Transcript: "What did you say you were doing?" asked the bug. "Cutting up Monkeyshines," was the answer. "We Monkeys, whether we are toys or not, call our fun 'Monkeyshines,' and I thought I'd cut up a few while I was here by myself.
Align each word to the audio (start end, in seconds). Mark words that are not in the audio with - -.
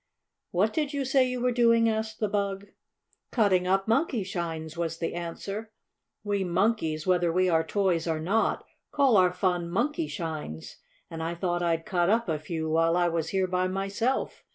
"What 0.49 0.73
did 0.73 0.93
you 0.93 1.05
say 1.05 1.29
you 1.29 1.39
were 1.41 1.51
doing?" 1.51 1.87
asked 1.87 2.19
the 2.19 2.27
bug. 2.27 2.69
"Cutting 3.29 3.67
up 3.67 3.85
Monkeyshines," 3.87 4.75
was 4.75 4.97
the 4.97 5.13
answer. 5.13 5.69
"We 6.23 6.43
Monkeys, 6.43 7.05
whether 7.05 7.31
we 7.31 7.47
are 7.49 7.63
toys 7.63 8.07
or 8.07 8.19
not, 8.19 8.65
call 8.91 9.15
our 9.15 9.31
fun 9.31 9.69
'Monkeyshines,' 9.69 10.77
and 11.11 11.21
I 11.21 11.35
thought 11.35 11.61
I'd 11.61 11.85
cut 11.85 12.09
up 12.09 12.27
a 12.27 12.39
few 12.39 12.67
while 12.67 12.97
I 12.97 13.09
was 13.09 13.29
here 13.29 13.45
by 13.45 13.67
myself. 13.67 14.43